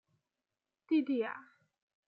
[0.87, 1.51] 蒂蒂雅。